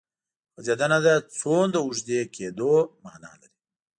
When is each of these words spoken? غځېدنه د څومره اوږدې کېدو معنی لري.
غځېدنه 0.55 0.97
د 1.05 1.07
څومره 1.39 1.77
اوږدې 1.83 2.21
کېدو 2.35 2.71
معنی 3.03 3.31
لري. 3.41 3.49